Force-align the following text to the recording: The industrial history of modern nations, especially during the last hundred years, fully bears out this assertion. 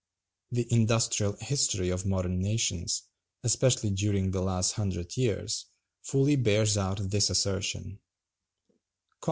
The 0.51 0.65
industrial 0.73 1.33
history 1.39 1.91
of 1.91 2.07
modern 2.07 2.39
nations, 2.39 3.03
especially 3.43 3.91
during 3.91 4.31
the 4.31 4.41
last 4.41 4.71
hundred 4.71 5.15
years, 5.15 5.67
fully 6.01 6.35
bears 6.35 6.75
out 6.75 7.11
this 7.11 7.29
assertion. 7.29 7.99